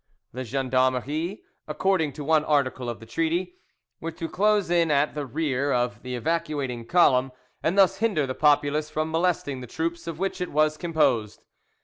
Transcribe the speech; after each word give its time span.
The 0.33 0.43
gendarmerie, 0.43 1.43
according 1.67 2.13
to 2.13 2.23
one 2.23 2.43
article 2.43 2.89
of 2.89 2.99
the 2.99 3.05
treaty, 3.05 3.57
were 3.99 4.09
to 4.13 4.27
close 4.27 4.71
in 4.71 4.89
at, 4.89 5.13
the 5.13 5.27
rear 5.27 5.71
of 5.71 6.01
the 6.01 6.15
evacuating 6.15 6.87
column; 6.87 7.31
and 7.61 7.77
thus 7.77 7.97
hinder 7.97 8.25
the 8.25 8.33
populace 8.33 8.89
from 8.89 9.11
molesting 9.11 9.61
the 9.61 9.67
troops 9.67 10.07
of 10.07 10.17
which 10.17 10.41
it 10.41 10.51
was 10.51 10.75
composed. 10.75 11.43